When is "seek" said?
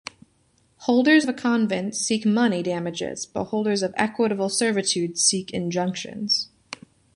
1.93-2.25, 5.21-5.51